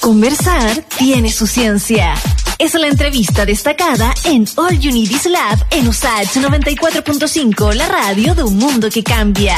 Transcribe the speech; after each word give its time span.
Conversar 0.00 0.82
tiene 0.96 1.30
su 1.30 1.46
ciencia. 1.46 2.14
Es 2.58 2.72
la 2.74 2.88
entrevista 2.88 3.44
destacada 3.44 4.14
en 4.24 4.46
All 4.56 4.78
You 4.78 4.92
Need 4.92 5.10
Is 5.10 5.26
Lab 5.26 5.58
en 5.70 5.88
USAH 5.88 6.40
94.5, 6.40 7.74
la 7.74 7.86
radio 7.86 8.34
de 8.34 8.42
un 8.42 8.56
mundo 8.56 8.88
que 8.88 9.02
cambia. 9.02 9.56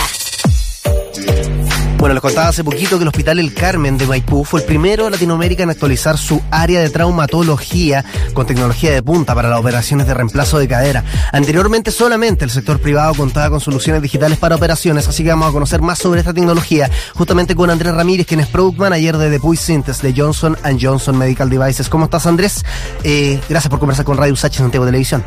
Bueno, 2.02 2.14
les 2.14 2.20
contaba 2.20 2.48
hace 2.48 2.64
poquito 2.64 2.98
que 2.98 3.04
el 3.04 3.08
Hospital 3.08 3.38
El 3.38 3.54
Carmen 3.54 3.96
de 3.96 4.08
Maipú 4.08 4.42
fue 4.42 4.58
el 4.58 4.66
primero 4.66 5.04
de 5.04 5.12
Latinoamérica 5.12 5.62
en 5.62 5.70
actualizar 5.70 6.18
su 6.18 6.42
área 6.50 6.80
de 6.80 6.90
traumatología 6.90 8.04
con 8.34 8.44
tecnología 8.44 8.90
de 8.90 9.04
punta 9.04 9.36
para 9.36 9.48
las 9.48 9.60
operaciones 9.60 10.08
de 10.08 10.14
reemplazo 10.14 10.58
de 10.58 10.66
cadera. 10.66 11.04
Anteriormente 11.30 11.92
solamente 11.92 12.44
el 12.44 12.50
sector 12.50 12.80
privado 12.80 13.14
contaba 13.14 13.50
con 13.50 13.60
soluciones 13.60 14.02
digitales 14.02 14.36
para 14.36 14.56
operaciones, 14.56 15.06
así 15.06 15.22
que 15.22 15.28
vamos 15.28 15.48
a 15.48 15.52
conocer 15.52 15.80
más 15.80 16.00
sobre 16.00 16.18
esta 16.18 16.34
tecnología 16.34 16.90
justamente 17.14 17.54
con 17.54 17.70
Andrés 17.70 17.94
Ramírez, 17.94 18.26
quien 18.26 18.40
es 18.40 18.48
Product 18.48 18.80
Manager 18.80 19.18
de 19.18 19.30
Depuy 19.30 19.56
Synthes 19.56 20.02
de 20.02 20.12
Johnson 20.12 20.58
Johnson 20.80 21.16
Medical 21.16 21.50
Devices. 21.50 21.88
¿Cómo 21.88 22.06
estás, 22.06 22.26
Andrés? 22.26 22.64
Eh, 23.04 23.38
gracias 23.48 23.70
por 23.70 23.78
conversar 23.78 24.04
con 24.04 24.16
Radio 24.16 24.32
Usach 24.32 24.54
Santiago 24.54 24.84
Televisión. 24.84 25.22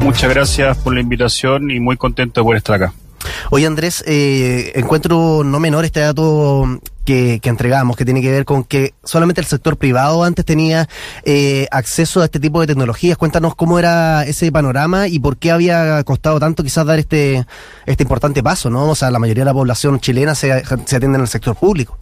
Muchas 0.00 0.28
gracias 0.28 0.76
por 0.78 0.92
la 0.92 1.00
invitación 1.00 1.70
y 1.70 1.78
muy 1.78 1.96
contento 1.96 2.40
de 2.40 2.44
poder 2.44 2.56
estar 2.56 2.74
acá. 2.82 2.92
Oye 3.50 3.66
Andrés, 3.66 4.04
eh, 4.06 4.72
encuentro 4.74 5.42
no 5.44 5.60
menor 5.60 5.84
este 5.84 6.00
dato 6.00 6.80
que, 7.04 7.40
entregamos, 7.42 7.96
que 7.96 8.04
tiene 8.04 8.20
que 8.20 8.30
ver 8.30 8.44
con 8.44 8.64
que 8.64 8.92
solamente 9.02 9.40
el 9.40 9.46
sector 9.46 9.78
privado 9.78 10.24
antes 10.24 10.44
tenía 10.44 10.88
eh, 11.24 11.66
acceso 11.70 12.20
a 12.20 12.26
este 12.26 12.38
tipo 12.38 12.60
de 12.60 12.66
tecnologías. 12.66 13.16
Cuéntanos 13.16 13.54
cómo 13.54 13.78
era 13.78 14.24
ese 14.24 14.52
panorama 14.52 15.08
y 15.08 15.18
por 15.18 15.38
qué 15.38 15.50
había 15.50 16.02
costado 16.04 16.38
tanto 16.38 16.62
quizás 16.62 16.84
dar 16.84 16.98
este, 16.98 17.46
este 17.86 18.02
importante 18.02 18.42
paso, 18.42 18.68
¿no? 18.68 18.90
O 18.90 18.94
sea, 18.94 19.10
la 19.10 19.18
mayoría 19.18 19.42
de 19.42 19.46
la 19.46 19.54
población 19.54 20.00
chilena 20.00 20.34
se, 20.34 20.62
se 20.64 20.96
atiende 20.96 21.16
en 21.16 21.22
el 21.22 21.28
sector 21.28 21.56
público. 21.56 21.96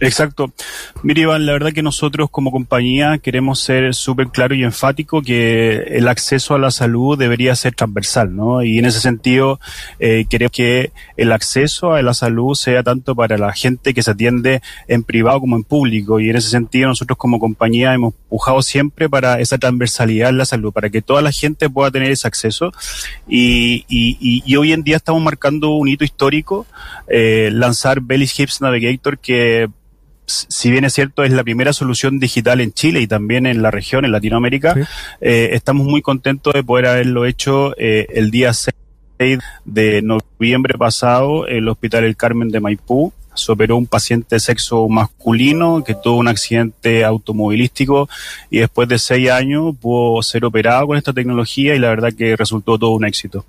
Exacto. 0.00 0.52
Mire, 1.02 1.22
Iván, 1.22 1.46
la 1.46 1.52
verdad 1.52 1.72
que 1.72 1.82
nosotros 1.82 2.28
como 2.30 2.50
compañía 2.50 3.18
queremos 3.18 3.60
ser 3.60 3.94
súper 3.94 4.28
claro 4.28 4.54
y 4.54 4.62
enfático 4.62 5.22
que 5.22 5.76
el 5.76 6.08
acceso 6.08 6.54
a 6.54 6.58
la 6.58 6.70
salud 6.70 7.18
debería 7.18 7.54
ser 7.56 7.74
transversal, 7.74 8.34
¿no? 8.34 8.62
Y 8.62 8.78
en 8.78 8.84
ese 8.84 9.00
sentido, 9.00 9.58
eh, 9.98 10.26
queremos 10.28 10.52
que 10.52 10.92
el 11.16 11.32
acceso 11.32 11.94
a 11.94 12.02
la 12.02 12.12
salud 12.14 12.54
sea 12.54 12.82
tanto 12.82 13.14
para 13.14 13.38
la 13.38 13.52
gente 13.52 13.94
que 13.94 14.02
se 14.02 14.10
atiende 14.10 14.60
en 14.86 15.02
privado 15.02 15.40
como 15.40 15.56
en 15.56 15.64
público. 15.64 16.20
Y 16.20 16.28
en 16.28 16.36
ese 16.36 16.50
sentido, 16.50 16.88
nosotros 16.88 17.16
como 17.16 17.40
compañía 17.40 17.94
hemos 17.94 18.14
pujado 18.28 18.62
siempre 18.62 19.08
para 19.08 19.40
esa 19.40 19.58
transversalidad 19.58 20.28
en 20.28 20.38
la 20.38 20.44
salud, 20.44 20.72
para 20.72 20.90
que 20.90 21.02
toda 21.02 21.22
la 21.22 21.32
gente 21.32 21.70
pueda 21.70 21.90
tener 21.90 22.10
ese 22.10 22.28
acceso. 22.28 22.72
Y, 23.26 23.84
y, 23.88 24.42
y, 24.44 24.56
hoy 24.56 24.72
en 24.72 24.82
día 24.82 24.96
estamos 24.96 25.22
marcando 25.22 25.70
un 25.70 25.88
hito 25.88 26.04
histórico, 26.04 26.66
eh, 27.08 27.50
lanzar 27.52 28.00
Belly 28.00 28.28
Hips 28.36 28.60
Navigator, 28.60 29.18
que 29.18 29.68
si 30.26 30.70
bien 30.70 30.84
es 30.84 30.94
cierto, 30.94 31.24
es 31.24 31.32
la 31.32 31.44
primera 31.44 31.72
solución 31.72 32.18
digital 32.18 32.60
en 32.60 32.72
Chile 32.72 33.00
y 33.00 33.06
también 33.06 33.46
en 33.46 33.62
la 33.62 33.70
región, 33.70 34.04
en 34.04 34.12
Latinoamérica, 34.12 34.74
eh, 35.20 35.50
estamos 35.52 35.86
muy 35.86 36.02
contentos 36.02 36.52
de 36.52 36.64
poder 36.64 36.86
haberlo 36.86 37.24
hecho 37.24 37.74
eh, 37.78 38.06
el 38.10 38.30
día 38.30 38.52
6 38.52 38.74
de 39.64 40.02
noviembre 40.02 40.76
pasado 40.76 41.48
en 41.48 41.58
el 41.58 41.68
Hospital 41.68 42.04
El 42.04 42.16
Carmen 42.16 42.50
de 42.50 42.60
Maipú. 42.60 43.12
Se 43.34 43.52
operó 43.52 43.76
un 43.76 43.86
paciente 43.86 44.36
de 44.36 44.40
sexo 44.40 44.88
masculino 44.88 45.84
que 45.84 45.94
tuvo 45.94 46.16
un 46.16 46.28
accidente 46.28 47.04
automovilístico 47.04 48.08
y 48.50 48.60
después 48.60 48.88
de 48.88 48.98
seis 48.98 49.30
años 49.30 49.74
pudo 49.78 50.22
ser 50.22 50.44
operado 50.46 50.86
con 50.86 50.96
esta 50.96 51.12
tecnología 51.12 51.74
y 51.74 51.78
la 51.78 51.90
verdad 51.90 52.14
que 52.16 52.34
resultó 52.34 52.78
todo 52.78 52.92
un 52.92 53.04
éxito. 53.04 53.44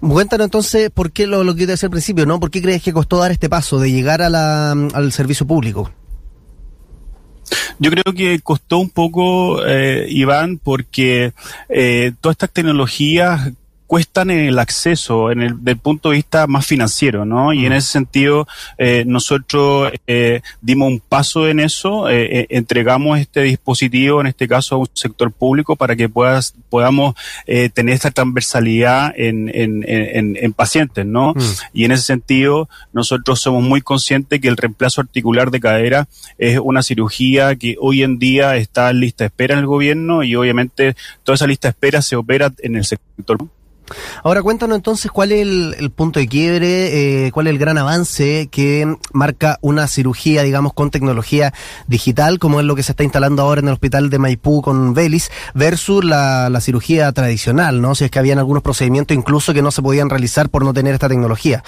Cuéntanos 0.00 0.46
entonces 0.46 0.90
por 0.90 1.12
qué 1.12 1.26
lo, 1.26 1.44
lo 1.44 1.54
que 1.54 1.66
te 1.66 1.72
decía 1.72 1.88
al 1.88 1.90
principio, 1.90 2.24
¿no? 2.24 2.40
¿Por 2.40 2.50
qué 2.50 2.62
crees 2.62 2.82
que 2.82 2.94
costó 2.94 3.18
dar 3.18 3.30
este 3.30 3.50
paso 3.50 3.78
de 3.78 3.92
llegar 3.92 4.22
a 4.22 4.30
la, 4.30 4.70
al 4.70 5.12
servicio 5.12 5.46
público? 5.46 5.90
Yo 7.78 7.90
creo 7.90 8.14
que 8.14 8.40
costó 8.40 8.78
un 8.78 8.90
poco, 8.90 9.64
eh, 9.66 10.06
Iván, 10.08 10.58
porque 10.58 11.32
eh, 11.68 12.12
todas 12.20 12.34
estas 12.34 12.50
tecnologías 12.50 13.52
cuestan 13.88 14.30
el 14.30 14.58
acceso 14.58 15.32
en 15.32 15.40
el 15.40 15.64
del 15.64 15.78
punto 15.78 16.10
de 16.10 16.16
vista 16.16 16.46
más 16.46 16.66
financiero, 16.66 17.24
¿no? 17.24 17.54
Y 17.54 17.64
en 17.64 17.72
ese 17.72 17.88
sentido 17.88 18.46
eh, 18.76 19.04
nosotros 19.06 19.90
eh, 20.06 20.42
dimos 20.60 20.88
un 20.88 21.00
paso 21.00 21.48
en 21.48 21.58
eso, 21.58 22.10
eh, 22.10 22.46
entregamos 22.50 23.18
este 23.18 23.40
dispositivo, 23.40 24.20
en 24.20 24.26
este 24.26 24.46
caso 24.46 24.74
a 24.74 24.78
un 24.78 24.90
sector 24.92 25.32
público, 25.32 25.74
para 25.74 25.96
que 25.96 26.06
puedas, 26.06 26.54
podamos 26.68 27.14
tener 27.46 27.94
esta 27.94 28.10
transversalidad 28.10 29.14
en, 29.16 29.50
en, 29.54 29.82
en, 29.88 30.36
en 30.36 30.52
pacientes, 30.52 31.06
¿no? 31.06 31.32
Mm. 31.32 31.40
Y 31.72 31.84
en 31.86 31.92
ese 31.92 32.04
sentido 32.04 32.68
nosotros 32.92 33.40
somos 33.40 33.62
muy 33.62 33.80
conscientes 33.80 34.38
que 34.38 34.48
el 34.48 34.58
reemplazo 34.58 35.00
articular 35.00 35.50
de 35.50 35.60
cadera 35.60 36.08
es 36.36 36.58
una 36.62 36.82
cirugía 36.82 37.56
que 37.56 37.76
hoy 37.80 38.02
en 38.02 38.18
día 38.18 38.56
está 38.56 38.90
en 38.90 39.00
lista 39.00 39.24
de 39.24 39.28
espera 39.28 39.54
en 39.54 39.60
el 39.60 39.66
gobierno 39.66 40.24
y 40.24 40.36
obviamente 40.36 40.94
toda 41.24 41.36
esa 41.36 41.46
lista 41.46 41.68
de 41.68 41.70
espera 41.70 42.02
se 42.02 42.16
opera 42.16 42.52
en 42.58 42.76
el 42.76 42.84
sector. 42.84 43.38
Ahora 44.22 44.42
cuéntanos 44.42 44.76
entonces 44.76 45.10
cuál 45.10 45.32
es 45.32 45.42
el, 45.42 45.90
punto 45.90 46.20
de 46.20 46.28
quiebre, 46.28 47.26
eh, 47.26 47.32
cuál 47.32 47.46
es 47.46 47.52
el 47.52 47.58
gran 47.58 47.78
avance 47.78 48.48
que 48.50 48.96
marca 49.12 49.58
una 49.62 49.86
cirugía, 49.86 50.42
digamos, 50.42 50.72
con 50.72 50.90
tecnología 50.90 51.52
digital, 51.86 52.38
como 52.38 52.60
es 52.60 52.66
lo 52.66 52.76
que 52.76 52.82
se 52.82 52.92
está 52.92 53.04
instalando 53.04 53.42
ahora 53.42 53.60
en 53.60 53.68
el 53.68 53.74
hospital 53.74 54.10
de 54.10 54.18
Maipú 54.18 54.62
con 54.62 54.94
Vélez, 54.94 55.30
versus 55.54 56.04
la, 56.04 56.50
la 56.50 56.60
cirugía 56.60 57.10
tradicional, 57.12 57.80
¿no? 57.80 57.94
Si 57.94 58.04
es 58.04 58.10
que 58.10 58.18
habían 58.18 58.38
algunos 58.38 58.62
procedimientos 58.62 59.16
incluso 59.16 59.54
que 59.54 59.62
no 59.62 59.70
se 59.70 59.82
podían 59.82 60.10
realizar 60.10 60.48
por 60.48 60.64
no 60.64 60.72
tener 60.72 60.94
esta 60.94 61.08
tecnología. 61.08 61.62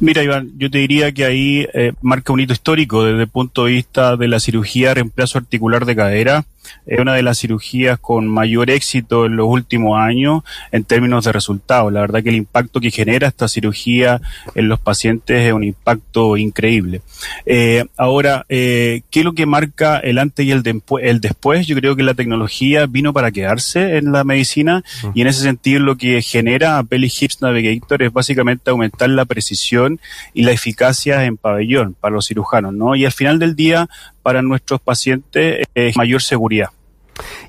Mira, 0.00 0.22
Iván, 0.22 0.52
yo 0.56 0.70
te 0.70 0.78
diría 0.78 1.12
que 1.12 1.24
ahí 1.24 1.66
eh, 1.74 1.92
marca 2.00 2.32
un 2.32 2.40
hito 2.40 2.52
histórico 2.52 3.04
desde 3.04 3.22
el 3.22 3.28
punto 3.28 3.66
de 3.66 3.72
vista 3.72 4.16
de 4.16 4.28
la 4.28 4.40
cirugía 4.40 4.94
reemplazo 4.94 5.38
articular 5.38 5.84
de 5.84 5.96
cadera. 5.96 6.44
Es 6.86 6.98
una 6.98 7.14
de 7.14 7.22
las 7.22 7.38
cirugías 7.38 7.98
con 7.98 8.28
mayor 8.28 8.70
éxito 8.70 9.26
en 9.26 9.36
los 9.36 9.46
últimos 9.46 9.98
años 9.98 10.42
en 10.72 10.84
términos 10.84 11.24
de 11.24 11.32
resultados. 11.32 11.92
La 11.92 12.00
verdad 12.00 12.22
que 12.22 12.30
el 12.30 12.36
impacto 12.36 12.80
que 12.80 12.90
genera 12.90 13.28
esta 13.28 13.48
cirugía 13.48 14.20
en 14.54 14.68
los 14.68 14.80
pacientes 14.80 15.46
es 15.46 15.52
un 15.52 15.64
impacto 15.64 16.36
increíble. 16.36 17.02
Eh, 17.46 17.84
ahora, 17.96 18.44
eh, 18.48 19.02
¿qué 19.10 19.20
es 19.20 19.24
lo 19.24 19.34
que 19.34 19.46
marca 19.46 19.98
el 19.98 20.18
antes 20.18 20.46
y 20.46 20.52
el, 20.52 20.62
el, 21.02 21.20
después? 21.20 21.66
Yo 21.66 21.76
creo 21.76 21.96
que 21.96 22.02
la 22.02 22.14
tecnología 22.14 22.86
vino 22.86 23.12
para 23.12 23.30
quedarse 23.30 23.96
en 23.96 24.12
la 24.12 24.24
medicina 24.24 24.82
y 25.14 25.22
en 25.22 25.26
ese 25.26 25.42
sentido 25.42 25.80
lo 25.80 25.96
que 25.96 26.22
genera 26.22 26.82
Belly 26.82 27.12
Hips 27.20 27.42
Navigator 27.42 28.02
es 28.02 28.12
básicamente 28.12 28.70
aumentar 28.70 29.10
la 29.10 29.24
precisión 29.24 30.00
y 30.34 30.42
la 30.42 30.52
eficacia 30.52 31.24
en 31.24 31.36
pabellón 31.36 31.94
para 32.00 32.14
los 32.14 32.26
cirujanos, 32.26 32.74
¿no? 32.74 32.94
Y 32.94 33.04
al 33.04 33.12
final 33.12 33.38
del 33.38 33.56
día, 33.56 33.88
para 34.22 34.42
nuestros 34.42 34.80
pacientes, 34.80 35.66
es 35.74 35.96
mayor 35.96 36.22
seguridad. 36.22 36.70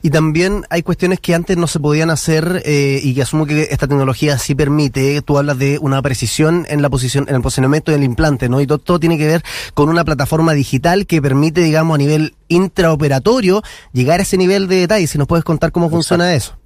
Y 0.01 0.09
también 0.09 0.65
hay 0.69 0.83
cuestiones 0.83 1.19
que 1.19 1.35
antes 1.35 1.57
no 1.57 1.67
se 1.67 1.79
podían 1.79 2.09
hacer 2.09 2.61
eh, 2.65 2.99
y 3.03 3.13
que 3.13 3.21
asumo 3.21 3.45
que 3.45 3.67
esta 3.71 3.87
tecnología 3.87 4.37
sí 4.37 4.55
permite. 4.55 5.21
Tú 5.21 5.37
hablas 5.37 5.57
de 5.57 5.77
una 5.79 6.01
precisión 6.01 6.65
en 6.69 6.81
la 6.81 6.89
posición, 6.89 7.25
en 7.29 7.35
el 7.35 7.41
posicionamiento 7.41 7.91
del 7.91 8.03
implante, 8.03 8.49
¿no? 8.49 8.61
Y 8.61 8.67
todo, 8.67 8.79
todo 8.79 8.99
tiene 8.99 9.17
que 9.17 9.27
ver 9.27 9.43
con 9.73 9.89
una 9.89 10.03
plataforma 10.03 10.53
digital 10.53 11.05
que 11.05 11.21
permite, 11.21 11.61
digamos, 11.61 11.95
a 11.95 11.97
nivel 11.97 12.35
intraoperatorio 12.47 13.61
llegar 13.93 14.19
a 14.19 14.23
ese 14.23 14.37
nivel 14.37 14.67
de 14.67 14.77
detalle. 14.77 15.07
Si 15.07 15.17
nos 15.17 15.27
puedes 15.27 15.45
contar 15.45 15.71
cómo 15.71 15.89
funciona 15.89 16.33
eso. 16.33 16.57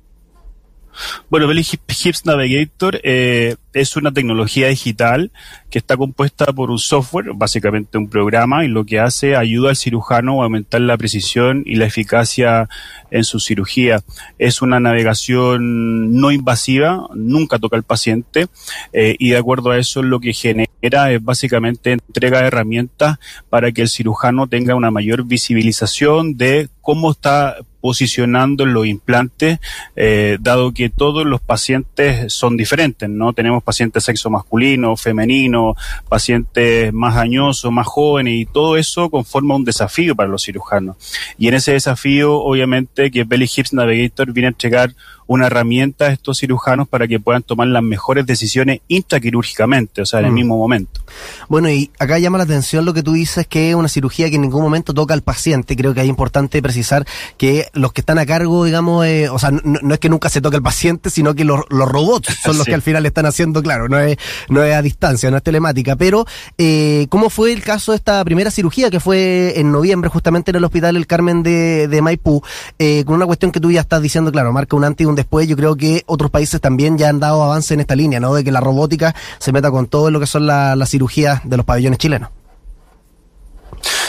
Bueno, 1.29 1.47
Belly 1.47 1.65
Hips 2.03 2.25
Navigator 2.25 2.99
eh, 3.03 3.55
es 3.73 3.95
una 3.97 4.11
tecnología 4.11 4.67
digital 4.67 5.31
que 5.69 5.79
está 5.79 5.97
compuesta 5.97 6.45
por 6.53 6.71
un 6.71 6.79
software, 6.79 7.31
básicamente 7.35 7.97
un 7.97 8.09
programa, 8.09 8.63
y 8.63 8.67
lo 8.67 8.85
que 8.85 8.99
hace 8.99 9.35
ayuda 9.35 9.69
al 9.69 9.75
cirujano 9.75 10.41
a 10.41 10.45
aumentar 10.45 10.81
la 10.81 10.97
precisión 10.97 11.63
y 11.65 11.75
la 11.75 11.85
eficacia 11.85 12.69
en 13.11 13.23
su 13.23 13.39
cirugía. 13.39 14.01
Es 14.39 14.61
una 14.61 14.79
navegación 14.79 16.19
no 16.19 16.31
invasiva, 16.31 17.07
nunca 17.13 17.59
toca 17.59 17.75
al 17.75 17.83
paciente, 17.83 18.47
eh, 18.93 19.15
y 19.19 19.31
de 19.31 19.37
acuerdo 19.37 19.71
a 19.71 19.77
eso 19.77 20.01
lo 20.03 20.19
que 20.19 20.33
genera 20.33 21.11
es 21.11 21.23
básicamente 21.23 21.91
entrega 21.91 22.41
de 22.41 22.47
herramientas 22.47 23.17
para 23.49 23.71
que 23.71 23.81
el 23.81 23.89
cirujano 23.89 24.47
tenga 24.47 24.75
una 24.75 24.91
mayor 24.91 25.25
visibilización 25.25 26.37
de 26.37 26.69
cómo 26.81 27.11
está 27.11 27.57
posicionando 27.85 28.65
los 28.65 28.87
implantes, 28.87 29.59
eh, 29.95 30.39
dado 30.41 30.73
que 30.73 30.89
todos 30.89 31.23
los 31.23 31.39
pacientes 31.39 32.33
son 32.33 32.57
diferentes, 32.57 33.07
¿no? 33.07 33.31
Tenemos 33.31 33.61
pacientes 33.61 34.05
sexo 34.05 34.31
masculino, 34.31 34.97
femenino, 34.97 35.75
pacientes 36.09 36.91
más 36.91 37.15
añosos, 37.15 37.71
más 37.71 37.85
jóvenes, 37.85 38.33
y 38.33 38.45
todo 38.47 38.75
eso 38.75 39.11
conforma 39.11 39.55
un 39.55 39.65
desafío 39.65 40.15
para 40.15 40.27
los 40.27 40.45
cirujanos. 40.45 40.95
Y 41.37 41.47
en 41.47 41.53
ese 41.53 41.73
desafío, 41.73 42.41
obviamente, 42.41 43.11
que 43.11 43.23
Belly 43.23 43.47
Hips 43.55 43.71
Navigator 43.73 44.33
viene 44.33 44.47
a 44.47 44.49
entregar 44.49 44.95
una 45.27 45.47
herramienta 45.47 46.05
a 46.05 46.09
estos 46.09 46.39
cirujanos 46.39 46.87
para 46.87 47.07
que 47.07 47.19
puedan 47.19 47.41
tomar 47.41 47.67
las 47.67 47.83
mejores 47.83 48.25
decisiones 48.25 48.81
intraquirúrgicamente, 48.87 50.01
o 50.01 50.05
sea, 50.05 50.19
en 50.19 50.27
el 50.27 50.31
mm. 50.31 50.35
mismo 50.35 50.57
momento. 50.57 51.01
Bueno, 51.47 51.69
y 51.69 51.91
acá 51.99 52.19
llama 52.19 52.37
la 52.37 52.43
atención 52.43 52.85
lo 52.85 52.93
que 52.93 53.03
tú 53.03 53.13
dices, 53.13 53.47
que 53.47 53.69
es 53.69 53.75
una 53.75 53.87
cirugía 53.87 54.29
que 54.29 54.35
en 54.35 54.43
ningún 54.43 54.61
momento 54.61 54.93
toca 54.93 55.13
al 55.13 55.23
paciente. 55.23 55.75
Creo 55.75 55.93
que 55.93 56.01
es 56.01 56.07
importante 56.07 56.61
precisar 56.61 57.05
que 57.37 57.69
los 57.75 57.93
que 57.93 58.01
están 58.01 58.17
a 58.17 58.25
cargo, 58.25 58.65
digamos, 58.65 59.05
eh, 59.05 59.29
o 59.29 59.37
sea, 59.37 59.51
no, 59.51 59.93
es 59.93 59.99
que 59.99 60.09
nunca 60.09 60.29
se 60.29 60.41
toque 60.41 60.55
al 60.55 60.63
paciente, 60.63 61.09
sino 61.09 61.35
que 61.35 61.43
los, 61.43 61.61
robots 61.69 62.35
son 62.43 62.57
los 62.57 62.65
que 62.65 62.73
al 62.73 62.81
final 62.81 63.05
están 63.05 63.25
haciendo, 63.25 63.61
claro, 63.61 63.87
no 63.87 63.99
es, 63.99 64.17
no 64.49 64.63
es 64.63 64.73
a 64.73 64.81
distancia, 64.81 65.29
no 65.29 65.37
es 65.37 65.43
telemática. 65.43 65.95
Pero, 65.95 66.25
eh, 66.57 67.07
¿cómo 67.09 67.29
fue 67.29 67.53
el 67.53 67.61
caso 67.61 67.91
de 67.91 67.97
esta 67.97 68.23
primera 68.25 68.49
cirugía 68.49 68.89
que 68.89 68.99
fue 68.99 69.59
en 69.59 69.71
noviembre, 69.71 70.09
justamente 70.09 70.51
en 70.51 70.57
el 70.57 70.63
Hospital 70.63 70.95
El 70.95 71.07
Carmen 71.07 71.43
de, 71.43 71.87
de 71.87 72.01
Maipú? 72.01 72.41
Eh, 72.79 73.03
con 73.05 73.15
una 73.15 73.25
cuestión 73.25 73.51
que 73.51 73.59
tú 73.59 73.71
ya 73.71 73.81
estás 73.81 74.01
diciendo, 74.01 74.31
claro, 74.31 74.51
marca 74.53 74.75
un 74.75 74.83
antes 74.83 75.05
y 75.05 75.07
un 75.07 75.15
después. 75.15 75.47
Yo 75.47 75.55
creo 75.55 75.75
que 75.75 76.03
otros 76.05 76.31
países 76.31 76.61
también 76.61 76.97
ya 76.97 77.09
han 77.09 77.19
dado 77.19 77.43
avance 77.43 77.73
en 77.73 77.81
esta 77.81 77.95
línea, 77.95 78.19
¿no? 78.19 78.33
De 78.33 78.43
que 78.43 78.51
la 78.51 78.61
robótica 78.61 79.15
se 79.39 79.51
meta 79.51 79.69
con 79.71 79.87
todo 79.87 80.11
lo 80.11 80.19
que 80.19 80.27
son 80.27 80.47
las 80.47 80.89
cirugías 80.89 81.41
de 81.43 81.57
los 81.57 81.65
pabellones 81.65 81.99
chilenos. 81.99 82.29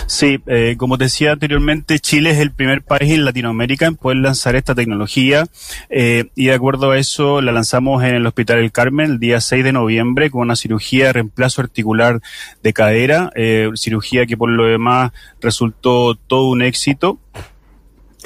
Sí, 0.06 0.40
eh, 0.46 0.76
como 0.78 0.96
decía 0.96 1.32
anteriormente, 1.32 1.98
Chile 1.98 2.30
es 2.30 2.38
el 2.38 2.52
primer 2.52 2.82
país 2.82 3.10
en 3.10 3.24
Latinoamérica 3.24 3.86
en 3.86 3.96
poder 3.96 4.18
lanzar 4.18 4.54
esta 4.54 4.74
tecnología. 4.74 5.46
Eh, 5.90 6.30
y 6.34 6.46
de 6.46 6.54
acuerdo 6.54 6.92
a 6.92 6.98
eso 6.98 7.40
la 7.40 7.52
lanzamos 7.52 8.04
en 8.04 8.14
el 8.14 8.26
Hospital 8.26 8.58
El 8.58 8.72
Carmen 8.72 9.12
el 9.12 9.18
día 9.18 9.40
6 9.40 9.64
de 9.64 9.72
noviembre 9.72 10.30
con 10.30 10.42
una 10.42 10.56
cirugía 10.56 11.06
de 11.06 11.12
reemplazo 11.14 11.60
articular 11.60 12.20
de 12.62 12.72
cadera, 12.72 13.30
eh, 13.34 13.70
cirugía 13.74 14.26
que 14.26 14.36
por 14.36 14.50
lo 14.50 14.66
demás 14.66 15.12
resultó 15.40 16.14
todo 16.14 16.48
un 16.48 16.62
éxito 16.62 17.18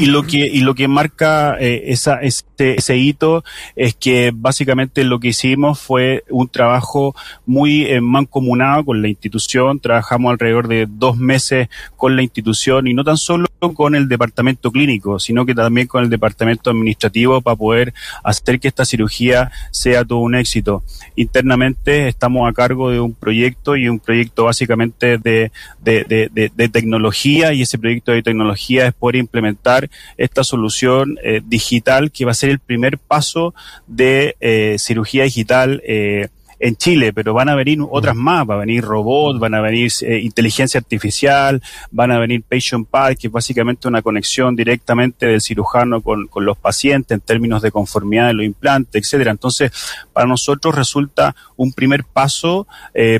y 0.00 0.06
lo 0.06 0.22
que 0.22 0.38
y 0.46 0.60
lo 0.60 0.74
que 0.74 0.88
marca 0.88 1.56
eh, 1.60 1.84
esa 1.88 2.22
este, 2.22 2.78
ese 2.78 2.96
hito 2.96 3.44
es 3.76 3.94
que 3.94 4.32
básicamente 4.34 5.04
lo 5.04 5.20
que 5.20 5.28
hicimos 5.28 5.78
fue 5.78 6.24
un 6.30 6.48
trabajo 6.48 7.14
muy 7.44 7.84
eh, 7.84 8.00
mancomunado 8.00 8.86
con 8.86 9.02
la 9.02 9.08
institución. 9.08 9.78
Trabajamos 9.78 10.32
alrededor 10.32 10.68
de 10.68 10.86
dos 10.88 11.18
meses 11.18 11.68
con 11.96 12.16
la 12.16 12.22
institución 12.22 12.88
y 12.88 12.94
no 12.94 13.04
tan 13.04 13.18
solo 13.18 13.46
con 13.74 13.94
el 13.94 14.08
departamento 14.08 14.72
clínico 14.72 15.18
sino 15.18 15.44
que 15.44 15.54
también 15.54 15.86
con 15.86 16.02
el 16.02 16.08
departamento 16.08 16.70
administrativo 16.70 17.42
para 17.42 17.56
poder 17.56 17.92
hacer 18.24 18.58
que 18.58 18.68
esta 18.68 18.86
cirugía 18.86 19.52
sea 19.70 20.04
todo 20.04 20.20
un 20.20 20.34
éxito. 20.34 20.82
Internamente 21.14 22.08
estamos 22.08 22.48
a 22.48 22.54
cargo 22.54 22.90
de 22.90 23.00
un 23.00 23.12
proyecto 23.12 23.76
y 23.76 23.86
un 23.86 23.98
proyecto 23.98 24.44
básicamente 24.44 25.18
de, 25.18 25.52
de, 25.82 26.04
de, 26.32 26.50
de 26.54 26.68
tecnología 26.70 27.52
y 27.52 27.62
ese 27.62 27.78
proyecto 27.78 28.12
de 28.12 28.22
tecnología 28.22 28.86
es 28.86 28.94
poder 28.94 29.16
implementar 29.16 29.89
esta 30.16 30.44
solución 30.44 31.18
eh, 31.22 31.40
digital 31.44 32.10
que 32.10 32.24
va 32.24 32.32
a 32.32 32.34
ser 32.34 32.50
el 32.50 32.58
primer 32.58 32.98
paso 32.98 33.54
de 33.86 34.36
eh, 34.40 34.76
cirugía 34.78 35.24
digital 35.24 35.82
eh, 35.86 36.28
en 36.58 36.76
Chile, 36.76 37.14
pero 37.14 37.32
van 37.32 37.48
a 37.48 37.54
venir 37.54 37.78
otras 37.90 38.14
más, 38.14 38.48
va 38.48 38.54
a 38.54 38.58
venir 38.58 38.84
robots, 38.84 39.38
van 39.40 39.54
a 39.54 39.62
venir 39.62 39.90
inteligencia 40.02 40.78
artificial, 40.78 41.62
van 41.90 42.10
a 42.10 42.18
venir 42.18 42.42
patient 42.42 42.86
pad, 42.86 43.16
que 43.16 43.28
es 43.28 43.32
básicamente 43.32 43.88
una 43.88 44.02
conexión 44.02 44.54
directamente 44.54 45.24
del 45.24 45.40
cirujano 45.40 46.02
con, 46.02 46.26
con 46.26 46.44
los 46.44 46.58
pacientes 46.58 47.14
en 47.14 47.22
términos 47.22 47.62
de 47.62 47.72
conformidad 47.72 48.26
de 48.26 48.34
los 48.34 48.44
implantes, 48.44 49.02
etcétera. 49.02 49.30
Entonces, 49.30 49.72
para 50.12 50.26
nosotros 50.26 50.74
resulta 50.74 51.34
un 51.56 51.72
primer 51.72 52.04
paso, 52.04 52.66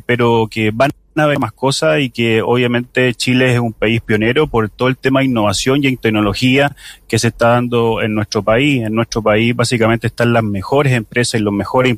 pero 0.04 0.46
que 0.50 0.70
van 0.70 0.90
a 1.16 1.26
ver 1.26 1.38
más 1.38 1.52
cosas 1.52 2.00
y 2.00 2.10
que 2.10 2.42
obviamente 2.42 3.12
Chile 3.14 3.52
es 3.54 3.60
un 3.60 3.72
país 3.72 4.00
pionero 4.00 4.46
por 4.46 4.70
todo 4.70 4.88
el 4.88 4.96
tema 4.96 5.20
de 5.20 5.26
innovación 5.26 5.82
y 5.82 5.88
en 5.88 5.96
tecnología 5.96 6.74
que 7.08 7.18
se 7.18 7.28
está 7.28 7.48
dando 7.48 8.00
en 8.00 8.14
nuestro 8.14 8.42
país. 8.42 8.82
En 8.82 8.94
nuestro 8.94 9.22
país 9.22 9.54
básicamente 9.54 10.06
están 10.06 10.32
las 10.32 10.44
mejores 10.44 10.92
empresas 10.92 11.40
y 11.40 11.44
los 11.44 11.52
mejores 11.52 11.96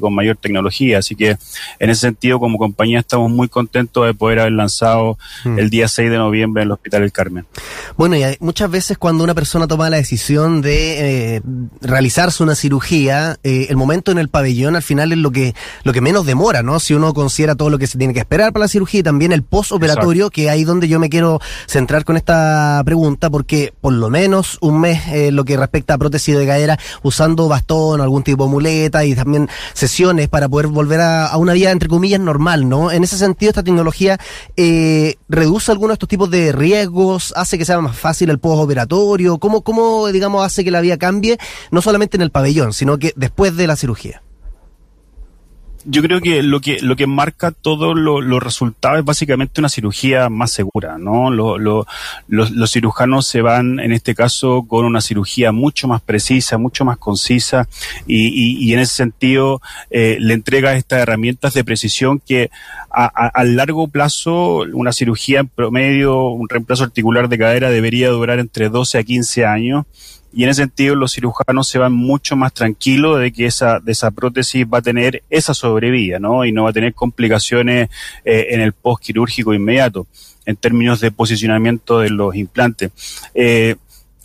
con 0.00 0.14
mayor 0.14 0.36
tecnología. 0.36 0.98
Así 0.98 1.14
que 1.14 1.36
en 1.78 1.90
ese 1.90 2.02
sentido, 2.02 2.38
como 2.38 2.58
compañía, 2.58 3.00
estamos 3.00 3.30
muy 3.30 3.48
contentos 3.48 4.06
de 4.06 4.14
poder 4.14 4.40
haber 4.40 4.52
lanzado 4.52 5.18
hmm. 5.44 5.58
el 5.58 5.70
día 5.70 5.88
6 5.88 6.10
de 6.10 6.16
noviembre 6.16 6.62
en 6.62 6.68
el 6.68 6.72
Hospital 6.72 7.02
del 7.02 7.12
Carmen. 7.12 7.46
Bueno, 7.96 8.16
y 8.16 8.24
muchas 8.40 8.70
veces 8.70 8.98
cuando 8.98 9.24
una 9.24 9.34
persona 9.34 9.66
toma 9.66 9.90
la 9.90 9.96
decisión 9.96 10.60
de 10.60 11.36
eh, 11.36 11.42
realizarse 11.80 12.42
una 12.42 12.54
cirugía, 12.54 13.36
eh, 13.42 13.66
el 13.68 13.76
momento 13.76 14.12
en 14.12 14.18
el 14.18 14.28
pabellón 14.28 14.76
al 14.76 14.82
final 14.82 15.12
es 15.12 15.18
lo 15.18 15.30
que, 15.30 15.54
lo 15.84 15.92
que 15.92 16.00
menos 16.00 16.26
demora, 16.26 16.62
¿no? 16.62 16.80
Si 16.80 16.94
uno 16.94 17.12
considera 17.14 17.54
todo 17.54 17.70
lo 17.70 17.78
que 17.78 17.86
se 17.86 17.98
tiene 17.98 18.14
que 18.14 18.20
esperar 18.20 18.52
para 18.52 18.64
la 18.64 18.68
cirugía 18.68 19.00
y 19.00 19.02
también 19.02 19.32
el 19.32 19.42
postoperatorio, 19.42 20.30
que 20.30 20.50
ahí 20.50 20.64
donde 20.64 20.88
yo 20.88 20.98
me 20.98 21.08
quiero 21.08 21.40
centrar 21.66 22.04
con 22.04 22.16
esta 22.16 22.82
pregunta, 22.84 23.30
porque 23.30 23.72
por 23.80 23.92
lo 23.92 24.10
menos 24.10 24.58
un 24.60 24.80
mes 24.80 25.06
eh, 25.08 25.32
lo 25.32 25.44
que 25.44 25.56
respecta 25.56 25.94
a 25.94 25.98
prótesis 25.98 26.36
de 26.36 26.46
cadera, 26.46 26.78
usando 27.02 27.48
bastón, 27.48 28.00
algún 28.00 28.22
tipo 28.22 28.44
de 28.44 28.50
muleta 28.50 29.04
y 29.04 29.14
también 29.14 29.47
sesiones 29.72 30.28
para 30.28 30.48
poder 30.48 30.68
volver 30.68 31.00
a, 31.00 31.36
una 31.36 31.52
vida, 31.52 31.70
entre 31.70 31.88
comillas, 31.88 32.20
normal, 32.20 32.68
¿no? 32.68 32.90
En 32.90 33.04
ese 33.04 33.18
sentido, 33.18 33.50
esta 33.50 33.62
tecnología 33.62 34.18
eh, 34.56 35.16
reduce 35.28 35.70
algunos 35.72 35.90
de 35.90 35.94
estos 35.94 36.08
tipos 36.08 36.30
de 36.30 36.52
riesgos, 36.52 37.32
hace 37.36 37.58
que 37.58 37.64
sea 37.64 37.80
más 37.80 37.96
fácil 37.96 38.30
el 38.30 38.38
postoperatorio, 38.38 39.38
¿cómo, 39.38 39.62
cómo, 39.62 40.08
digamos, 40.08 40.44
hace 40.44 40.64
que 40.64 40.70
la 40.70 40.80
vida 40.80 40.96
cambie, 40.96 41.38
no 41.70 41.82
solamente 41.82 42.16
en 42.16 42.22
el 42.22 42.30
pabellón, 42.30 42.72
sino 42.72 42.98
que 42.98 43.12
después 43.16 43.56
de 43.56 43.66
la 43.66 43.76
cirugía? 43.76 44.22
Yo 45.84 46.02
creo 46.02 46.20
que 46.20 46.42
lo 46.42 46.60
que 46.60 46.80
lo 46.80 46.96
que 46.96 47.06
marca 47.06 47.50
todos 47.50 47.96
los 47.96 48.42
resultados 48.42 48.98
es 48.98 49.04
básicamente 49.04 49.60
una 49.60 49.68
cirugía 49.68 50.28
más 50.28 50.50
segura, 50.50 50.98
¿no? 50.98 51.30
los, 51.30 51.86
los, 52.28 52.70
cirujanos 52.70 53.26
se 53.26 53.42
van, 53.42 53.78
en 53.80 53.92
este 53.92 54.14
caso, 54.14 54.64
con 54.66 54.84
una 54.84 55.00
cirugía 55.00 55.52
mucho 55.52 55.88
más 55.88 56.00
precisa, 56.00 56.58
mucho 56.58 56.84
más 56.84 56.98
concisa 56.98 57.68
y, 58.06 58.66
y, 58.66 58.72
en 58.72 58.80
ese 58.80 58.94
sentido 58.94 59.60
eh, 59.90 60.18
le 60.20 60.34
entrega 60.34 60.74
estas 60.74 61.00
herramientas 61.00 61.54
de 61.54 61.64
precisión 61.64 62.20
que 62.20 62.50
a, 62.90 63.06
a, 63.06 63.44
largo 63.44 63.88
plazo 63.88 64.64
una 64.72 64.92
cirugía 64.92 65.40
en 65.40 65.48
promedio, 65.48 66.28
un 66.28 66.48
reemplazo 66.48 66.84
articular 66.84 67.28
de 67.28 67.38
cadera 67.38 67.70
debería 67.70 68.08
durar 68.08 68.38
entre 68.38 68.68
12 68.68 68.98
a 68.98 69.02
15 69.04 69.44
años 69.44 69.86
y 70.32 70.44
en 70.44 70.50
ese 70.50 70.62
sentido 70.62 70.94
los 70.94 71.12
cirujanos 71.12 71.68
se 71.68 71.78
van 71.78 71.92
mucho 71.92 72.36
más 72.36 72.52
tranquilos 72.52 73.20
de 73.20 73.32
que 73.32 73.46
esa, 73.46 73.80
de 73.80 73.92
esa 73.92 74.10
prótesis 74.10 74.66
va 74.66 74.78
a 74.78 74.82
tener 74.82 75.22
esa 75.30 75.54
sobrevida, 75.54 76.18
¿no? 76.18 76.44
Y 76.44 76.52
no 76.52 76.64
va 76.64 76.70
a 76.70 76.72
tener 76.72 76.94
complicaciones 76.94 77.88
eh, 78.24 78.46
en 78.50 78.60
el 78.60 78.72
post 78.72 79.02
quirúrgico 79.04 79.54
inmediato 79.54 80.06
en 80.44 80.56
términos 80.56 81.00
de 81.00 81.10
posicionamiento 81.10 82.00
de 82.00 82.10
los 82.10 82.34
implantes. 82.34 82.90
Eh, 83.34 83.76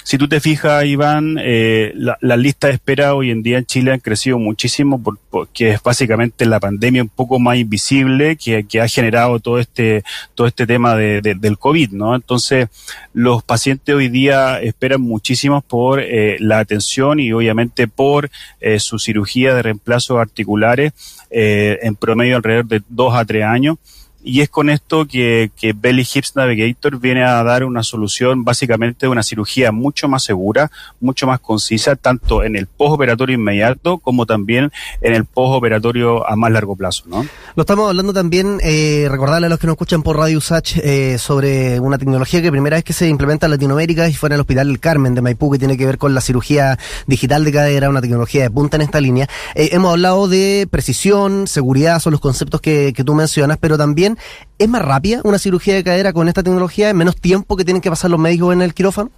si 0.03 0.17
tú 0.17 0.27
te 0.27 0.39
fijas, 0.39 0.85
Iván, 0.85 1.37
eh, 1.41 1.91
la, 1.95 2.17
la, 2.21 2.37
lista 2.37 2.67
de 2.67 2.73
espera 2.73 3.15
hoy 3.15 3.31
en 3.31 3.41
día 3.41 3.57
en 3.57 3.65
Chile 3.65 3.91
han 3.93 3.99
crecido 3.99 4.37
muchísimo 4.37 5.01
porque 5.29 5.71
es 5.71 5.81
básicamente 5.81 6.45
la 6.45 6.59
pandemia 6.59 7.01
un 7.01 7.09
poco 7.09 7.39
más 7.39 7.57
invisible 7.57 8.35
que, 8.35 8.65
ha 8.79 8.87
generado 8.87 9.39
todo 9.39 9.59
este, 9.59 10.03
todo 10.35 10.45
este 10.47 10.67
tema 10.67 10.95
de, 10.95 11.21
del 11.21 11.57
COVID, 11.57 11.91
¿no? 11.91 12.15
Entonces, 12.15 12.67
los 13.13 13.43
pacientes 13.43 13.95
hoy 13.95 14.09
día 14.09 14.59
esperan 14.61 15.01
muchísimo 15.01 15.61
por 15.61 15.99
eh, 15.99 16.37
la 16.39 16.59
atención 16.59 17.19
y 17.19 17.31
obviamente 17.33 17.87
por 17.87 18.29
eh, 18.59 18.79
su 18.79 18.99
cirugía 18.99 19.55
de 19.55 19.63
reemplazo 19.63 20.19
articulares 20.19 20.93
eh, 21.31 21.79
en 21.81 21.95
promedio 21.95 22.35
alrededor 22.35 22.67
de 22.67 22.81
dos 22.89 23.15
a 23.15 23.25
tres 23.25 23.43
años. 23.43 23.77
Y 24.23 24.39
es 24.39 24.49
con 24.49 24.69
esto 24.69 25.05
que, 25.05 25.51
Belly 25.75 26.07
Hips 26.13 26.35
Navigator 26.35 26.97
viene 26.99 27.23
a 27.23 27.43
dar 27.43 27.65
una 27.65 27.83
solución 27.83 28.43
básicamente 28.43 29.07
una 29.07 29.21
cirugía 29.21 29.71
mucho 29.71 30.07
más 30.07 30.23
segura, 30.23 30.71
mucho 31.01 31.27
más 31.27 31.41
concisa, 31.41 31.95
tanto 31.95 32.43
en 32.43 32.55
el 32.55 32.67
postoperatorio 32.67 33.35
inmediato 33.35 33.97
como 33.97 34.25
también 34.25 34.71
en 35.01 35.13
el 35.13 35.25
postoperatorio 35.25 36.27
a 36.27 36.35
más 36.37 36.51
largo 36.51 36.75
plazo. 36.75 37.03
¿no? 37.07 37.25
Lo 37.55 37.61
estamos 37.61 37.89
hablando 37.89 38.13
también, 38.13 38.59
eh, 38.63 39.07
recordarle 39.09 39.47
a 39.47 39.49
los 39.49 39.59
que 39.59 39.67
nos 39.67 39.73
escuchan 39.73 40.03
por 40.03 40.17
Radio 40.17 40.37
Usach 40.37 40.77
eh, 40.77 41.17
sobre 41.17 41.79
una 41.81 41.97
tecnología 41.97 42.41
que 42.41 42.51
primera 42.51 42.77
vez 42.77 42.83
que 42.85 42.93
se 42.93 43.09
implementa 43.09 43.47
en 43.47 43.51
Latinoamérica 43.51 44.07
y 44.07 44.13
fue 44.13 44.27
en 44.27 44.33
el 44.33 44.39
Hospital 44.39 44.69
El 44.69 44.79
Carmen 44.79 45.15
de 45.15 45.21
Maipú, 45.21 45.51
que 45.51 45.59
tiene 45.59 45.77
que 45.77 45.85
ver 45.85 45.97
con 45.97 46.13
la 46.13 46.21
cirugía 46.21 46.79
digital 47.07 47.43
de 47.43 47.51
cadera, 47.51 47.89
una 47.89 48.01
tecnología 48.01 48.43
de 48.43 48.51
punta 48.51 48.77
en 48.77 48.83
esta 48.83 49.01
línea. 49.01 49.27
Eh, 49.55 49.69
hemos 49.73 49.91
hablado 49.91 50.29
de 50.29 50.67
precisión, 50.71 51.47
seguridad, 51.47 51.99
son 51.99 52.11
los 52.11 52.21
conceptos 52.21 52.61
que 52.61 52.93
tú 53.05 53.15
mencionas, 53.15 53.57
pero 53.59 53.77
también 53.77 54.12
¿Es 54.57 54.69
más 54.69 54.81
rápida 54.81 55.21
una 55.23 55.39
cirugía 55.39 55.75
de 55.75 55.83
cadera 55.83 56.13
con 56.13 56.27
esta 56.27 56.43
tecnología? 56.43 56.89
¿En 56.89 56.97
menos 56.97 57.15
tiempo 57.15 57.55
que 57.55 57.65
tienen 57.65 57.81
que 57.81 57.89
pasar 57.89 58.11
los 58.11 58.19
médicos 58.19 58.53
en 58.53 58.61
el 58.61 58.73
quirófano? 58.73 59.11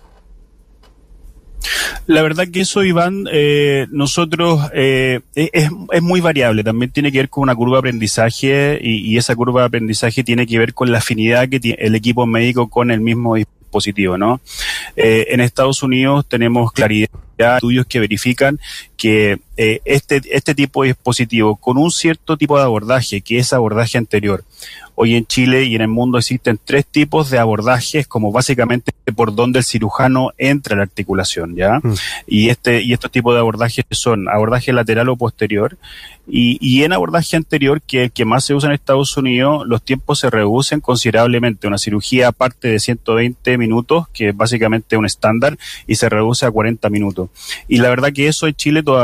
La 2.08 2.22
verdad 2.22 2.48
que 2.52 2.62
eso, 2.62 2.84
Iván, 2.84 3.26
eh, 3.32 3.88
nosotros 3.90 4.70
eh, 4.74 5.22
es, 5.34 5.72
muy 6.02 6.22
variable. 6.22 6.64
También 6.64 6.92
tiene 6.92 7.12
que 7.12 7.18
ver 7.20 7.30
con 7.30 7.44
una 7.44 7.56
curva 7.56 7.78
de 7.78 7.80
aprendizaje 7.80 8.80
y, 8.82 9.18
esa 9.18 9.36
curva 9.36 9.62
de 9.62 9.68
aprendizaje 9.68 10.24
tiene 10.24 10.46
que 10.46 10.60
ver 10.60 10.74
con 10.74 10.92
la 10.92 11.00
afinidad 11.00 11.50
que 11.50 11.60
tiene 11.60 11.78
el 11.82 11.96
equipo 11.96 12.28
médico 12.28 12.70
con 12.70 12.92
el 12.92 13.02
mismo 13.02 13.36
dispositivo, 13.36 14.18
¿no? 14.18 14.40
Eh, 14.96 15.28
en 15.30 15.42
Estados 15.42 15.82
Unidos 15.82 16.28
tenemos 16.28 16.72
claridad 16.72 17.10
estudios 17.38 17.86
que 17.86 18.00
verifican 18.00 18.60
que 19.06 19.38
eh, 19.56 19.82
este, 19.86 20.20
este 20.32 20.56
tipo 20.56 20.82
de 20.82 20.88
dispositivo 20.88 21.58
con 21.58 21.78
un 21.78 21.92
cierto 21.92 22.38
tipo 22.38 22.58
de 22.58 22.64
abordaje, 22.64 23.22
que 23.22 23.38
es 23.38 23.54
abordaje 23.54 24.00
anterior, 24.00 24.44
Hoy 24.98 25.16
en 25.16 25.26
Chile 25.26 25.66
y 25.66 25.76
en 25.76 25.82
el 25.82 25.90
mundo 25.90 26.18
existen 26.18 26.58
tres 26.64 26.86
tipos 26.86 27.30
de 27.30 27.38
abordajes, 27.38 28.08
como 28.08 28.32
básicamente 28.32 28.94
por 29.14 29.36
donde 29.36 29.60
el 29.60 29.66
cirujano 29.66 30.32
entra 30.38 30.74
a 30.74 30.78
la 30.78 30.84
articulación, 30.84 31.54
¿ya? 31.54 31.80
Mm. 31.84 31.94
Y 32.28 32.50
este, 32.50 32.82
y 32.82 32.94
estos 32.94 33.12
tipos 33.12 33.34
de 33.34 33.42
abordajes 33.42 33.84
son 33.92 34.30
abordaje 34.30 34.72
lateral 34.72 35.10
o 35.10 35.18
posterior, 35.18 35.78
y, 36.28 36.58
y 36.62 36.84
en 36.84 36.94
abordaje 36.94 37.36
anterior, 37.36 37.82
que 37.82 38.10
que 38.10 38.24
más 38.24 38.46
se 38.46 38.56
usa 38.56 38.70
en 38.70 38.74
Estados 38.74 39.16
Unidos, 39.18 39.68
los 39.68 39.84
tiempos 39.84 40.20
se 40.20 40.30
reducen 40.30 40.80
considerablemente. 40.80 41.68
Una 41.68 41.78
cirugía 41.78 42.32
parte 42.32 42.70
de 42.70 42.80
120 42.80 43.58
minutos, 43.58 44.08
que 44.14 44.30
es 44.30 44.36
básicamente 44.38 44.96
un 44.96 45.06
estándar, 45.06 45.58
y 45.88 45.96
se 45.96 46.08
reduce 46.08 46.46
a 46.46 46.52
40 46.52 46.90
minutos. 46.90 47.30
Y 47.68 47.78
la 47.78 47.90
verdad 47.90 48.14
que 48.14 48.28
eso 48.28 48.48
en 48.48 48.56
Chile 48.56 48.82
todavía 48.82 48.95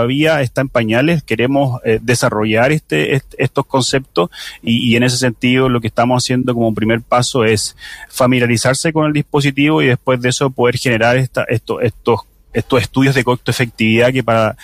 está 0.41 0.61
en 0.61 0.69
pañales. 0.69 1.23
Queremos 1.23 1.81
eh, 1.83 1.99
desarrollar 2.01 2.71
este, 2.71 3.21
estos 3.37 3.65
conceptos 3.65 4.29
y, 4.61 4.91
y 4.91 4.95
en 4.95 5.03
ese 5.03 5.17
sentido 5.17 5.69
lo 5.69 5.81
que 5.81 5.87
estamos 5.87 6.23
haciendo 6.23 6.53
como 6.53 6.73
primer 6.73 7.01
paso 7.01 7.43
es 7.43 7.75
familiarizarse 8.09 8.93
con 8.93 9.05
el 9.05 9.13
dispositivo 9.13 9.81
y 9.81 9.87
después 9.87 10.21
de 10.21 10.29
eso 10.29 10.49
poder 10.49 10.77
generar 10.77 11.17
esta, 11.17 11.43
esto, 11.43 11.81
estos 11.81 12.21
estos 12.53 12.81
estudios 12.81 13.15
de 13.15 13.23
costo 13.23 13.51
efectividad 13.51 14.11
que 14.11 14.23
para, 14.23 14.57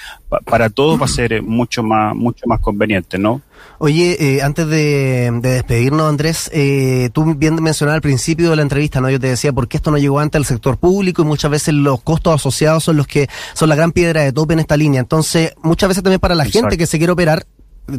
para 0.45 0.69
todos 0.69 0.99
va 0.99 1.05
a 1.05 1.09
ser 1.09 1.41
mucho 1.41 1.83
más 1.83 2.15
mucho 2.15 2.45
más 2.47 2.59
conveniente, 2.59 3.17
¿no? 3.17 3.41
Oye, 3.79 4.17
eh, 4.19 4.41
antes 4.41 4.67
de, 4.67 5.31
despedirnos, 5.41 6.09
Andrés, 6.09 6.49
eh, 6.51 7.09
tú 7.13 7.35
bien 7.35 7.55
mencionabas 7.61 7.97
al 7.97 8.01
principio 8.01 8.49
de 8.49 8.55
la 8.55 8.63
entrevista, 8.63 9.01
¿no? 9.01 9.09
Yo 9.09 9.19
te 9.19 9.27
decía, 9.27 9.53
¿por 9.53 9.67
qué 9.67 9.77
esto 9.77 9.91
no 9.91 9.97
llegó 9.97 10.19
antes 10.19 10.39
al 10.39 10.45
sector 10.45 10.77
público? 10.77 11.21
Y 11.21 11.25
muchas 11.25 11.51
veces 11.51 11.75
los 11.75 12.01
costos 12.01 12.33
asociados 12.33 12.83
son 12.83 12.97
los 12.97 13.05
que 13.05 13.29
son 13.53 13.69
la 13.69 13.75
gran 13.75 13.91
piedra 13.91 14.21
de 14.21 14.31
tope 14.31 14.53
en 14.53 14.59
esta 14.59 14.77
línea. 14.77 14.99
Entonces, 14.99 15.53
muchas 15.61 15.89
veces 15.89 16.03
también 16.03 16.19
para 16.19 16.33
la 16.33 16.45
gente 16.45 16.75
que 16.75 16.87
se 16.87 16.97
quiere 16.97 17.13
operar, 17.13 17.45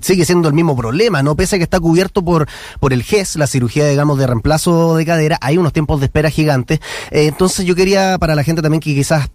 sigue 0.03 0.25
siendo 0.25 0.49
el 0.49 0.55
mismo 0.55 0.77
problema, 0.77 1.23
¿no? 1.23 1.37
Pese 1.37 1.57
a 1.57 1.59
que 1.59 1.65
está 1.65 1.79
cubierto 1.79 2.25
por, 2.25 2.49
por 2.81 2.93
el 2.93 3.03
GES, 3.03 3.37
la 3.37 3.47
cirugía, 3.47 3.87
digamos, 3.87 4.19
de 4.19 4.27
reemplazo 4.27 4.97
de 4.97 5.07
cadera, 5.07 5.39
hay 5.41 5.59
unos 5.59 5.73
tiempos 5.73 6.01
de 6.01 6.07
espera 6.07 6.29
gigantes. 6.29 6.81
Eh, 7.11 7.27
entonces 7.27 7.65
yo 7.65 7.75
quería, 7.75 8.19
para 8.19 8.35
la 8.35 8.43
gente 8.43 8.63
también 8.63 8.81
que 8.81 8.95
quizás 8.95 9.31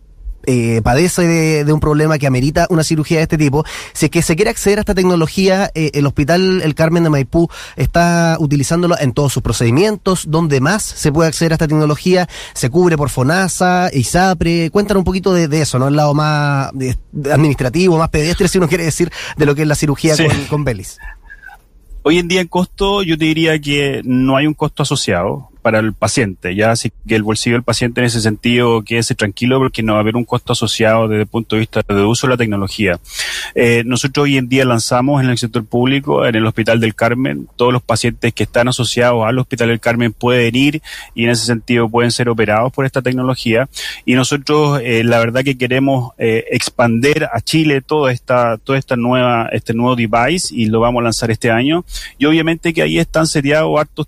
eh, 0.46 0.82
padece 0.84 1.64
de, 1.64 1.74
un 1.74 1.80
problema 1.80 2.18
que 2.18 2.28
amerita 2.28 2.68
una 2.70 2.84
cirugía 2.84 3.18
de 3.18 3.24
este 3.24 3.38
tipo, 3.38 3.66
si 3.94 4.06
es 4.06 4.12
que 4.12 4.22
se 4.22 4.36
quiere 4.36 4.52
acceder 4.52 4.80
a 4.80 4.82
esta 4.82 4.96
tecnología, 4.96 5.72
eh, 5.74 5.92
el 5.94 6.06
Hospital 6.06 6.62
El 6.62 6.76
Carmen 6.76 7.04
de 7.04 7.10
Maipú 7.10 7.50
está 7.76 8.38
utilizándolo 8.40 8.98
en 9.00 9.14
todos 9.14 9.34
sus 9.34 9.42
procedimientos, 9.42 10.26
donde 10.30 10.60
más 10.62 10.84
se 10.84 11.12
puede 11.12 11.30
acceder 11.30 11.54
a 11.54 11.56
esta 11.56 11.68
tecnología, 11.68 12.28
se 12.54 12.70
cubre 12.70 12.98
por 12.98 13.10
FONASA, 13.10 13.90
ISAPRE, 13.94 14.70
cuéntanos 14.72 15.02
un 15.02 15.06
poquito 15.06 15.34
de, 15.34 15.62
eso, 15.62 15.80
¿no? 15.80 15.88
El 15.88 15.96
lado 15.96 16.14
más 16.14 16.72
administrativo, 17.32 17.98
más 17.98 18.10
pedestre, 18.10 18.48
si 18.48 18.58
uno 18.58 18.68
quiere 18.68 18.84
decir, 18.86 19.12
de 19.38 19.46
lo 19.46 19.56
que 19.56 19.62
es 19.62 19.68
la 19.68 19.76
cirugía 19.76 20.16
con, 20.18 20.46
con 20.46 20.64
Belis. 20.64 20.98
Hoy 22.04 22.20
en 22.20 22.28
día 22.28 22.42
en 22.42 22.48
costo 22.48 23.02
yo 23.02 23.18
te 23.18 23.26
diría 23.26 23.60
que 23.60 24.02
no 24.04 24.36
hay 24.36 24.46
un 24.46 24.54
costo 24.54 24.84
asociado 24.84 25.53
para 25.64 25.80
el 25.80 25.94
paciente, 25.94 26.56
ya 26.56 26.72
así 26.72 26.92
que 27.08 27.16
el 27.16 27.24
bolsillo 27.24 27.56
del 27.56 27.64
paciente 27.64 28.02
en 28.02 28.06
ese 28.06 28.20
sentido 28.22 28.84
quede 28.84 29.02
tranquilo 29.16 29.60
porque 29.60 29.82
no 29.82 29.94
va 29.94 30.00
a 30.00 30.02
haber 30.02 30.16
un 30.16 30.26
costo 30.26 30.54
asociado 30.54 31.08
desde 31.08 31.22
el 31.22 31.28
punto 31.28 31.56
de 31.56 31.62
vista 31.62 31.82
de 31.88 32.04
uso 32.04 32.28
de 32.28 32.34
la 32.34 32.38
tecnología. 32.38 33.00
Eh, 33.56 33.84
nosotros 33.86 34.26
hoy 34.26 34.38
en 34.38 34.50
día 34.50 34.66
lanzamos 34.66 35.24
en 35.24 35.30
el 35.30 35.38
sector 35.38 35.66
público, 35.66 36.26
en 36.26 36.36
el 36.36 36.46
Hospital 36.46 36.80
del 36.80 36.96
Carmen, 36.96 37.48
todos 37.56 37.72
los 37.72 37.82
pacientes 37.82 38.34
que 38.34 38.44
están 38.44 38.68
asociados 38.68 39.26
al 39.26 39.40
Hospital 39.40 39.70
del 39.70 39.80
Carmen 39.80 40.12
pueden 40.12 40.56
ir 40.56 40.82
y 41.16 41.24
en 41.24 41.30
ese 41.30 41.46
sentido 41.46 41.90
pueden 41.90 42.12
ser 42.12 42.28
operados 42.28 42.72
por 42.74 42.86
esta 42.86 43.02
tecnología 43.02 43.70
y 44.06 44.16
nosotros 44.16 44.82
eh, 44.84 45.04
la 45.06 45.20
verdad 45.20 45.44
que 45.44 45.58
queremos 45.58 46.12
eh, 46.18 46.44
expander 46.52 47.30
a 47.32 47.40
Chile 47.40 47.82
toda 47.82 48.12
esta 48.12 48.58
toda 48.58 48.78
esta 48.78 48.98
nueva 48.98 49.48
este 49.54 49.74
nuevo 49.74 49.96
device 49.96 50.54
y 50.54 50.66
lo 50.66 50.82
vamos 50.82 51.00
a 51.00 51.04
lanzar 51.06 51.32
este 51.32 51.50
año 51.50 51.86
y 52.18 52.26
obviamente 52.26 52.74
que 52.74 52.82
ahí 52.82 53.00
están 53.00 53.28
seriados 53.28 53.80
hartos 53.80 54.08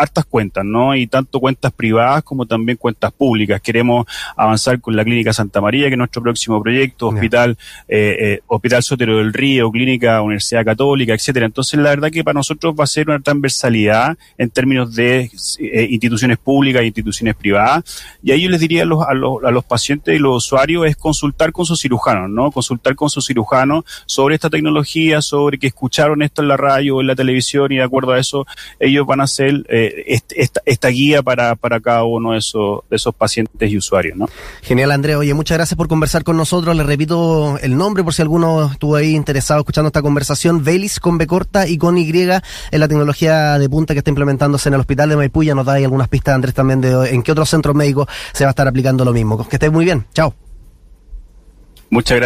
hartas 0.00 0.24
cuentas, 0.24 0.64
¿no? 0.64 0.79
Y 0.96 1.06
tanto 1.06 1.40
cuentas 1.40 1.72
privadas 1.72 2.22
como 2.22 2.46
también 2.46 2.76
cuentas 2.76 3.12
públicas. 3.12 3.60
Queremos 3.60 4.06
avanzar 4.36 4.80
con 4.80 4.96
la 4.96 5.04
Clínica 5.04 5.32
Santa 5.32 5.60
María, 5.60 5.86
que 5.86 5.94
es 5.94 5.98
nuestro 5.98 6.22
próximo 6.22 6.62
proyecto, 6.62 7.08
Hospital, 7.08 7.56
eh, 7.88 8.16
eh, 8.18 8.40
Hospital 8.46 8.82
Sotero 8.82 9.18
del 9.18 9.32
Río, 9.32 9.70
Clínica 9.70 10.20
Universidad 10.22 10.64
Católica, 10.64 11.14
etcétera. 11.14 11.46
Entonces, 11.46 11.78
la 11.78 11.90
verdad 11.90 12.10
que 12.10 12.24
para 12.24 12.34
nosotros 12.34 12.74
va 12.78 12.84
a 12.84 12.86
ser 12.86 13.08
una 13.08 13.20
transversalidad 13.20 14.16
en 14.38 14.50
términos 14.50 14.94
de 14.94 15.30
eh, 15.58 15.86
instituciones 15.90 16.38
públicas 16.38 16.82
e 16.82 16.86
instituciones 16.86 17.34
privadas. 17.34 17.84
Y 18.22 18.32
ahí 18.32 18.42
yo 18.42 18.50
les 18.50 18.60
diría 18.60 18.82
a 18.82 18.86
los, 18.86 19.04
a 19.06 19.14
los, 19.14 19.44
a 19.44 19.50
los 19.50 19.64
pacientes 19.64 20.14
y 20.14 20.18
los 20.18 20.44
usuarios 20.44 20.86
es 20.86 20.96
consultar 20.96 21.52
con 21.52 21.64
sus 21.64 21.80
cirujanos, 21.80 22.30
¿no? 22.30 22.50
Consultar 22.50 22.94
con 22.94 23.10
sus 23.10 23.26
cirujanos 23.26 23.84
sobre 24.06 24.34
esta 24.34 24.50
tecnología, 24.50 25.20
sobre 25.22 25.58
que 25.58 25.68
escucharon 25.68 26.22
esto 26.22 26.42
en 26.42 26.48
la 26.48 26.56
radio 26.56 26.96
o 26.96 27.00
en 27.00 27.06
la 27.06 27.16
televisión 27.16 27.72
y 27.72 27.76
de 27.76 27.82
acuerdo 27.82 28.12
a 28.12 28.18
eso 28.18 28.46
ellos 28.78 29.06
van 29.06 29.20
a 29.20 29.24
hacer 29.24 29.64
eh, 29.68 30.04
esta, 30.06 30.34
esta, 30.36 30.60
guía 30.90 31.22
para, 31.22 31.56
para 31.56 31.80
cada 31.80 32.04
uno 32.04 32.32
de 32.32 32.38
esos, 32.38 32.80
de 32.88 32.96
esos 32.96 33.14
pacientes 33.14 33.70
y 33.70 33.76
usuarios. 33.76 34.16
¿no? 34.16 34.28
Genial, 34.62 34.90
Andrés. 34.90 35.16
Oye, 35.16 35.34
muchas 35.34 35.58
gracias 35.58 35.76
por 35.76 35.88
conversar 35.88 36.24
con 36.24 36.36
nosotros. 36.36 36.76
Le 36.76 36.82
repito 36.82 37.58
el 37.58 37.76
nombre 37.76 38.04
por 38.04 38.14
si 38.14 38.22
alguno 38.22 38.70
estuvo 38.72 38.96
ahí 38.96 39.14
interesado 39.14 39.60
escuchando 39.60 39.88
esta 39.88 40.02
conversación. 40.02 40.62
Velis 40.64 41.00
con 41.00 41.18
B 41.18 41.26
corta 41.26 41.66
y 41.66 41.78
con 41.78 41.98
Y 41.98 42.10
en 42.10 42.80
la 42.80 42.88
tecnología 42.88 43.58
de 43.58 43.68
punta 43.68 43.94
que 43.94 43.98
está 43.98 44.10
implementándose 44.10 44.68
en 44.68 44.74
el 44.74 44.80
hospital 44.80 45.08
de 45.08 45.16
Maipú. 45.16 45.42
Ya 45.42 45.54
nos 45.54 45.66
da 45.66 45.74
ahí 45.74 45.84
algunas 45.84 46.08
pistas, 46.08 46.34
Andrés, 46.34 46.54
también 46.54 46.80
de 46.80 47.10
en 47.10 47.22
qué 47.22 47.32
otros 47.32 47.48
centros 47.48 47.74
médicos 47.74 48.08
se 48.32 48.44
va 48.44 48.50
a 48.50 48.52
estar 48.52 48.66
aplicando 48.66 49.04
lo 49.04 49.12
mismo. 49.12 49.48
Que 49.48 49.56
estés 49.56 49.72
muy 49.72 49.84
bien. 49.84 50.06
Chao. 50.12 50.34
Muchas 51.90 52.16
gracias. 52.16 52.18